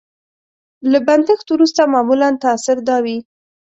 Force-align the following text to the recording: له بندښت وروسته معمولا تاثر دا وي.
له 0.91 0.99
بندښت 1.07 1.47
وروسته 1.49 1.81
معمولا 1.93 2.29
تاثر 2.43 2.77
دا 2.87 2.97
وي. 3.05 3.17